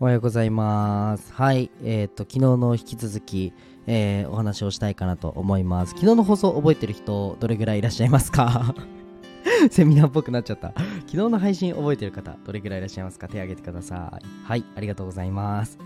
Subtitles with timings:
[0.00, 1.32] おはようございます。
[1.32, 1.70] はい。
[1.84, 3.52] えっ、と、昨日の引き続き、
[3.86, 5.90] えーお話をしたいかなと思います。
[5.90, 8.74] 昨日の放送覚えてる人、どれぐらいいらっしゃいますか？
[9.70, 10.68] セミナーっぽくなっちゃった。
[11.06, 13.28] 昨日の配信覚えてる方、どれぐらいいらっしゃいますか？
[13.28, 14.26] 手挙げてください。
[14.46, 14.64] はい。
[14.76, 15.78] ありがとうございます。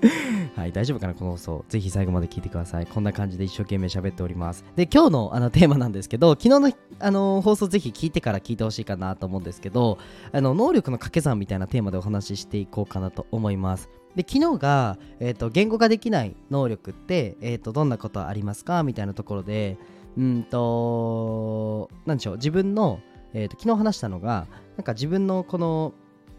[0.56, 1.64] はい、大丈夫かなこの放送。
[1.68, 2.86] ぜひ最後まで聞いてください。
[2.86, 4.64] こんな感じで一生懸命喋っております。
[4.74, 9.98] で、今日のあの テーマなんですけど、昨日のあの放送ぜひ聞いてから聞いてほしいかなと思うんですけど、
[10.32, 13.88] あの能力の掛け算みたいなテーマでお話ししていこうかなと思います。
[14.14, 18.82] で昨日が、えーと言語化できない能力って、えー、とどんなことありますか？
[18.82, 19.76] みたいなところで
[20.16, 23.00] うんとなんでしょう自分の、
[23.34, 25.92] えーと昨日話したのがなんか自分のこの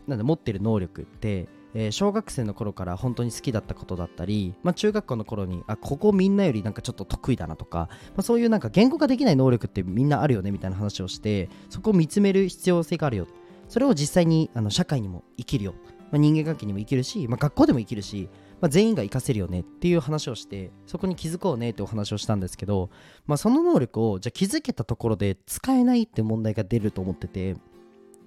[0.07, 1.47] なんだ持ってる能力って、
[1.79, 13.27] えー小学生の頃から本当に好きだったことだったり、まあ、中学校の頃にあここみんなよりなんかちょっと得意だなとか、まあ、そういうなんか言語化できない能力ってみんなあるよねみたいな話をしてそこを見つめる必要性があるよ。
[13.69, 15.75] それを実際にあの社会にも生きるよ、
[16.11, 18.29] まあ、人間関係にも生きるし、まあ、学校でも生きるし、
[18.61, 22.89] まあ、全員が活かせるよねっていう話をしてそこに気づこうねってお話をしたんですけど、
[23.25, 27.57] まあ、その能力をじゃあ気づけたところで使えないって問題が出ると思ってて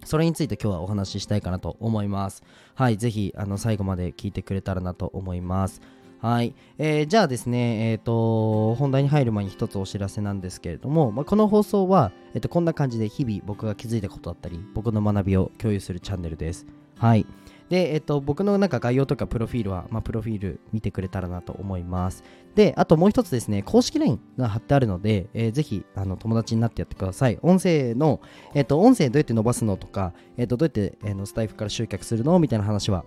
[0.05, 2.43] それについて今日はお話ししたいかなと思います。
[2.75, 5.81] はいぜひあの最後まで聞いてくれたらなと思います。
[6.21, 16.67] はい、えーじゃあですね、えー、と本題に入る前に一つお知らせなんですけれども、まあ、この放送は、えー、とこんな感じで日々僕が気づいたことだったり僕の学びを共有するチャンネルです。
[16.99, 17.27] はい。
[17.71, 22.25] で、えっと、僕のなんか概要とかプロフィールは、まあ、プロフィール見てくれたらなと思います。
[22.57, 27.39] で、あともう一つですね、公式 LINE が貼ってあるので、えーぜひあの友達になってやってください。
[27.43, 28.21] 音声の、
[28.55, 33.05] えっと、音声どうやって伸ばすのとか、えっと、どうやって、えーのスタイフから集客するのみたいな話は、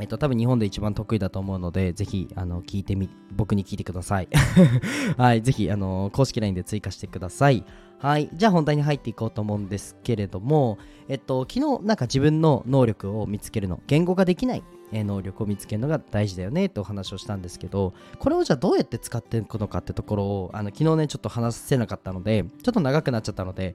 [0.00, 4.28] えっと、多分日本で一番得意だと思うので、ぜひ、あの、聞いてみ、僕に聞いてください。
[5.16, 7.64] はい、ぜひ、あの、公式 LINE で追加してください。
[8.04, 10.76] はい、じゃあ本題に入っていこうと思うんですけれども、
[11.08, 23.74] えっと、昨日なんか自分の能力を見つけるの、言語ができない、能力を見つけるのが大事だよねってお話をしたんですけど、これをじゃあどうやって使っていくのかってところを、あの昨日ね、ちょっと話せなかったので、ちょっと長くなっちゃったので、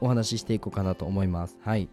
[0.00, 1.58] お話ししていこうかなと思います。
[1.60, 1.90] はい。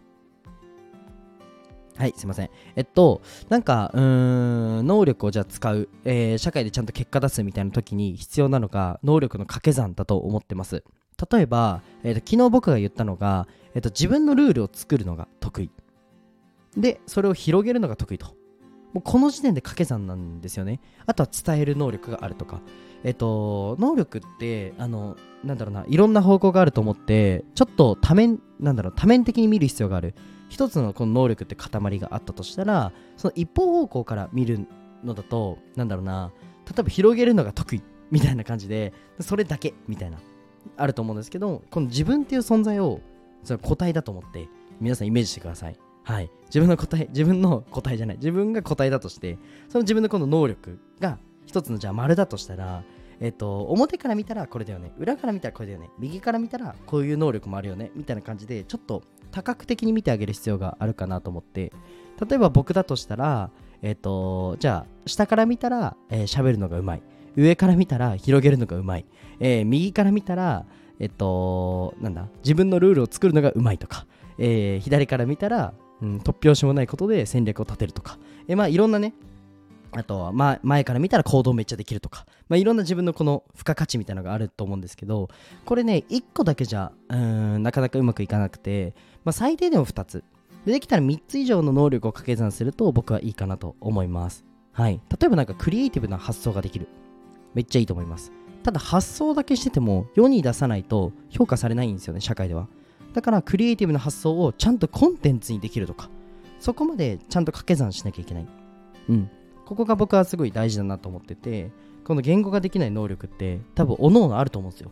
[1.98, 2.48] はい、すいません。
[2.74, 10.82] えっと、なんか、うーん、能力をじゃあ使う、えー社会でちゃんと結果出すみたいな時に必要なのが、能力の掛け算だと思ってます。
[11.30, 15.70] 例えば、えーと昨日僕が言ったのが、えーと自分のルールを作るのが得意。
[16.76, 18.26] で、それを広げるのが得意と。
[18.92, 20.80] もうこの時点で掛け算なんですよね。
[21.06, 22.60] あとは伝える能力があるとか。
[23.02, 30.14] えっ、と、能力って、あの、なんだろうな、いろんな方向があると思って、ちょっと多面、なんだろう、多面的に見る必要がある。
[30.48, 34.66] 一つのこの能力って塊があったとしたら、その一方方向から見る
[35.02, 36.32] のだと、なんだろうな、
[36.66, 40.18] 例えば広げるのが得意みたいな感じで、それだけみたいな。
[40.76, 43.00] あると思うんですけどこの自分っていう存在を
[43.42, 44.48] その個体だと思って
[44.80, 45.78] 皆さんイメージしてください。
[46.02, 46.30] はい。
[46.46, 48.16] 自分の個体自分の個体じゃない。
[48.16, 49.38] 自分が個体だとして
[49.68, 52.82] その自分のこの能力が一つのじゃあ丸だとしたら
[53.20, 54.92] えっと表から見たらこれだよね。
[54.98, 55.90] 裏から見たらこれだよね。
[55.98, 57.90] 右から見たらこういう能力もあるよね。
[57.94, 61.72] みたいな感じでちょっと多角的に見てあげる必要があるかなと思って。
[62.28, 63.50] 例えば僕だとしたら
[63.82, 67.02] えっとじゃあ下から見たら喋、えー喋るのがうまい。
[67.36, 69.06] 上から見たら広げるのがうまい
[69.40, 70.66] えー右から見たら、
[70.98, 74.06] えっと、なんだ、自分のルールを作るのがうまいとか、
[74.38, 78.18] えー左から見たら、うん、突拍子もないことで戦略を立てるとか、
[78.48, 79.14] えーまあいろんなね、
[79.96, 85.28] あとは、ま、前から見たら行動めっちゃできるとか、まあ、いろんな自分のこの付加価値みたいなのがあると思うんですけど、
[85.64, 88.94] これね、1個だけじゃ、うん、なかなかうまくいかなくて、
[89.24, 90.24] まあ、最低でも2つ。
[90.66, 94.44] でできたら3つ以上の能力を掛け算すると僕はいいかなと思います。
[94.72, 95.00] はい。
[95.10, 96.88] 例えばなんかクリエイティブな発想ができる。
[97.54, 98.32] めっちゃいいと思います。
[98.62, 102.68] ただ発想だけしてても世に出さないと評価されないんですよね、社会では。
[103.12, 106.10] だからクリエイティブな発想をちゃんとコンテンツにできるとか、
[106.58, 108.46] そこまでちゃんと掛け算しなきゃいけない。
[109.08, 109.30] うん。
[109.66, 111.70] ここが僕はすごい大事だなと思ってて、
[112.04, 114.90] この言語ができない能力って多分各々あると思うんですよ。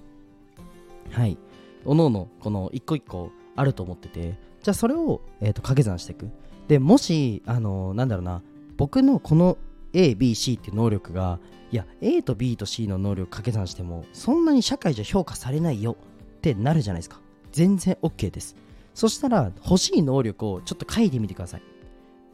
[1.10, 1.36] はい。
[1.84, 6.30] 各々この一個一個あると思ってて、じゃあそれを、えーと掛け算していく。
[6.68, 8.42] で、もし、あのなんだろうな、
[8.76, 9.58] 僕のこの
[9.92, 11.38] A、B、C っていう能力が
[11.70, 15.96] いや A と B と C の能力掛け算してもそんなに社会じゃ評価されないよ
[16.36, 17.20] ってなるじゃないですか。
[17.50, 18.56] 全然 OK です。
[18.94, 21.62] そしたら欲しい能力をちょっと書いてみてください。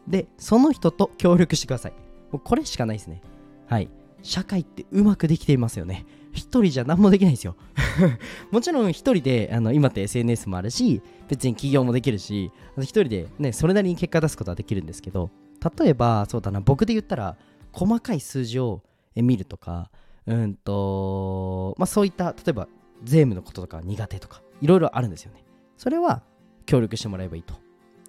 [0.07, 1.93] でその人と協力してください。
[2.33, 3.21] もうこれしかないですね。
[3.67, 3.89] はい。
[4.23, 6.05] 社会ってうまくできていますよね。
[6.33, 7.57] 一人じゃ何もできないんですよ。
[8.51, 15.31] もちろん一人であの今って SNS もあるし別に起業もできるし一人でねそれなりに結果出すことはできるんですけど
[15.79, 17.37] 例えばそうだな僕で言ったら
[17.73, 18.83] 細かい数字を
[19.17, 19.91] 見るとか
[20.27, 22.69] うんとまあそういった例えば
[23.03, 25.45] 税務のこととか苦手とかいろいろあるんですよね。
[25.77, 26.23] それは
[26.67, 27.55] 協力してもらえばいいと。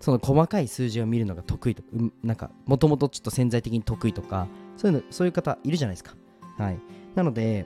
[0.01, 6.15] その細かい数字を見るのが得意とうんなんかもともとちょっと潜在的に得意とかそういうのそういう方いるじゃないですか。
[6.57, 6.79] はい。
[7.15, 7.65] なので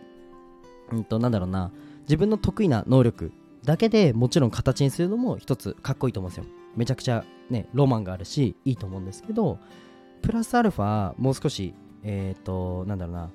[0.91, 1.71] うんとなんだろうな。
[2.01, 3.31] 自分の得意な能力
[3.63, 6.45] だけでもちろん形にするのも一つかっこいいと思うんですよ。
[6.75, 9.59] めちゃくちゃねロマンがあるしいいと思うんですけど
[10.21, 13.29] プラスアルファもう少しえっ、ー、となんだろうな。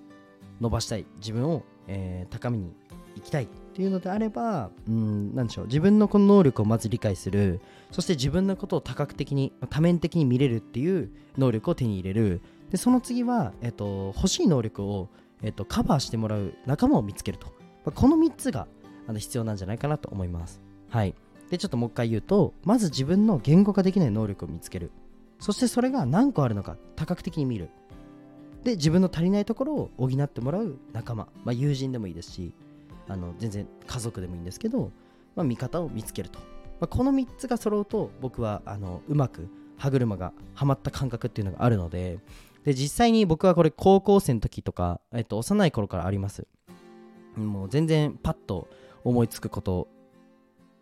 [0.60, 1.06] 伸ばしたい。
[1.18, 2.72] 自分を、えー、高みに
[3.14, 5.66] 行きたいっていうのであればうん何でしょう。
[5.66, 7.60] 自分のこの能力をまず理解する。
[7.90, 12.40] そして自分のことを多角的に多面的に見れるっていう能力を手に入れる。
[12.70, 15.08] でその次は、えっと、欲しい能力を、
[15.43, 17.52] えっと、カバーしてもらう仲間を見つけると、ま
[17.87, 18.67] あ、この3つが
[19.06, 20.61] あの必要なんじゃないかなと思います。
[20.90, 21.14] はい。
[21.50, 24.90] でちょっともう一回言うとまず自分の言語化できない能力を見つける。
[25.38, 27.70] そしてそれが何個あるのか多角的に見る。
[28.64, 32.52] で自分の足りないところを補ってもらう仲間、まあ、友人でもいいですし
[33.08, 34.91] あの全然家族でもいいんですけど、
[35.37, 36.44] まあ、味方を見つけると、ま
[36.84, 39.49] あ、この3つが揃うと僕はあのうまく
[39.79, 42.19] 歯車がはまった感覚っていうのがあるので
[42.69, 46.47] で実際に僕はこれ高校生の時とか、えっと、幼い頃からあります
[47.35, 48.69] もう全然パッと
[49.05, 49.88] 思いつくこと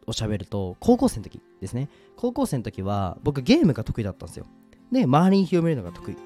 [0.05, 4.47] を喋ると高校生の時ですね高校生の時は僕ゲームが得意だったんですよ
[4.91, 6.17] で周りに広めるのが得意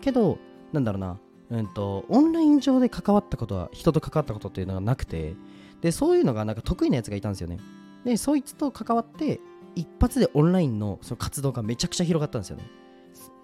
[0.00, 0.36] けど
[0.72, 1.16] なんだろうな
[1.50, 5.34] うんと、オンライン上で関わったことは、人と関わったことっていうのがなくて、
[5.82, 7.58] で、そういうのがなんか得意なやつがいたんですよね。
[8.04, 9.40] で、そいつと関わって、
[9.76, 12.64] 一発でオンラインのその活動がめちゃくちゃ広がったんですよね。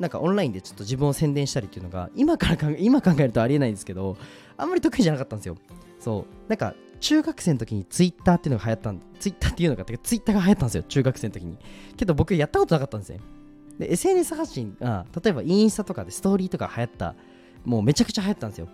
[0.00, 4.16] なんかオンラインでちょっと自分を宣伝したりっていうのが、今から考え、 今考えるとありえないんですけど、
[4.56, 5.56] あんまり得意じゃなかったんですよ。
[6.00, 6.48] そう。
[6.48, 11.56] なんか、中学生の時にツイッターっていうのが流行ったんツイッターっていうのが、ツイッターが流行ったんですよ、中学生の時に。
[11.96, 13.20] けど僕やったことなかったんですね。
[13.78, 17.14] で、SNS 発信が、例えばインスタとかでストーリーとか流行った
[17.64, 18.68] もうめちゃくちゃ流行ったんですよ。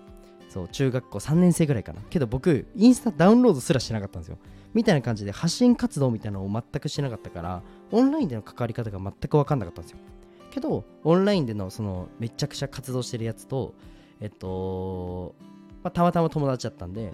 [0.48, 2.00] そう、中学校3年生ぐらいかな。
[2.08, 4.38] けど僕、インスタダウンロードすらしてなかったんですよ。
[4.74, 9.98] みたいな感じで発信活動みたいなのを全くしてなかったから、オンラインでの関わり方が全く分かんなかったんですよ。
[10.56, 13.74] けど、オンラインでのそのめちゃくちゃ活動してるやつと、
[14.20, 15.34] えっと、
[15.82, 17.12] まあ、たまたま友達だったんで、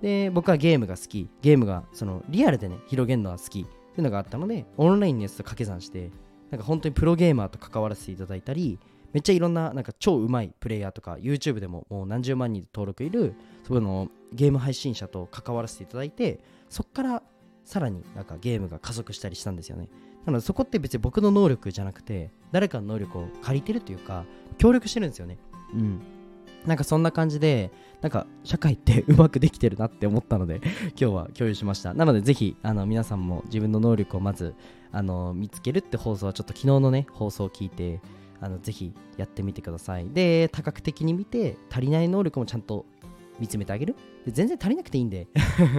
[0.00, 6.12] で、僕はゲームが好き、ゲームがそのリアルでね、広げるのが好きっていうのがあったので、オンラインのやつと掛け算して、
[6.52, 8.78] なんか本当にプロゲーマーと関わらせていただいたり、
[9.12, 13.34] めっちゃいろんななんか超うまいプレイヤーとか YouTube でももう何十万人登録いる
[13.66, 17.22] そのゲーム配信者と関わらせていただいてそっから
[17.64, 19.88] さらになんかゲームが加速したりしたんですよね。
[20.26, 24.24] なのでそこって別に僕の能力じゃなくて誰かの能力を借りてるというか
[24.58, 25.38] 協力してるんですよね。
[25.72, 26.00] うん。
[26.66, 27.70] なんかそんな感じで
[28.02, 30.60] なんか社会ってうまくできてるなって思ったので
[30.98, 31.94] 今日は共有しました。
[31.94, 34.54] なのでぜひあの皆さんも自分の能力をまず
[34.90, 38.00] あの見つけるって放送はちょっと昨日のね放送を聞いて
[38.40, 40.08] あのぜひやってみてください。
[40.10, 42.84] で多角的に見て足りない能力もちゃんと
[43.38, 43.94] 見つめてあげる。
[44.24, 45.28] で全然足りなくていいんで。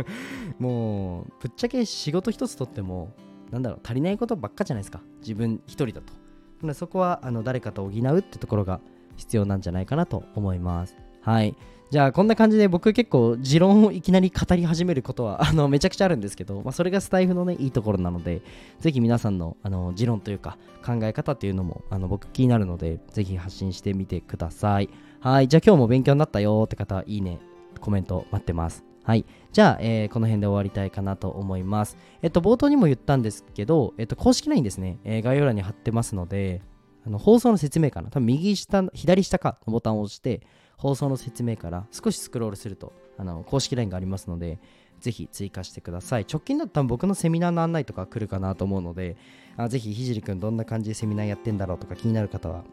[0.57, 3.11] もうぶっちゃけ仕事一つとっても
[3.51, 5.01] なんだろう足りないことばっかじゃないですか。
[5.19, 6.73] 自分一人だと。
[6.73, 8.79] そこはあの誰かと補うってところが
[9.15, 10.95] 必要なんじゃないかなと思います。
[11.21, 11.55] はい。
[11.89, 18.41] じゃあこんな感じで僕結構持論をいきなり語り始めることはあのめちゃくちゃあるんですけど、まあ、それがスタイフのねいいところなので
[18.79, 24.89] ぜひ皆さんのあの持論というか考え方っていうのもあの僕気になるのでぜひ発信してみてください。
[25.21, 25.47] はい。
[25.47, 27.39] じゃあ今日も勉強になったよって方はいいね
[27.79, 28.86] コメント待ってます。
[29.07, 29.25] はい。
[29.53, 31.95] じゃあ、えー、この辺で終わりたいかなと思います。
[32.21, 36.61] えっと、冒頭にも言ったんですけど、えっと、公式 LINE ですね、えー、概要欄に貼ってますので、
[37.05, 40.41] あの放送の説明かな多分右下、左下かのボタンを押して、
[40.75, 44.59] 放送の説明から少しスクロールするとあの公式 LINE がありますので
[44.99, 46.25] ぜひ追加してください。
[46.29, 49.15] 直近だったら僕のセミナーの案内とか来るかなと思うので
[49.55, 52.63] あぜひひじりくんどんな感じでセミナーやってんだろうとか気になる方は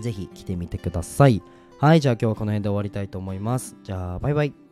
[0.00, 1.42] ぜひ来てみてください。
[1.78, 3.76] はいじゃあ今日はこの辺で終わりたいと思います。
[3.82, 4.69] じゃあバイバイ。